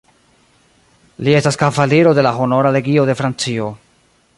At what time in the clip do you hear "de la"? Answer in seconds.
2.21-2.33